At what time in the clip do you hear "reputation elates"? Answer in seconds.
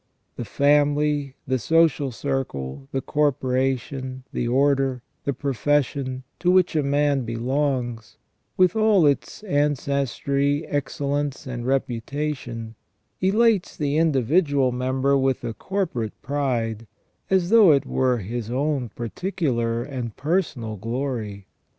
11.67-13.77